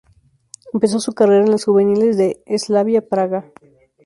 Empezó 0.73 0.99
su 0.99 1.13
carrera 1.13 1.45
en 1.45 1.51
las 1.51 1.65
juveniles 1.65 2.17
del 2.17 2.37
Slavia 2.57 3.07
Praga. 3.07 3.51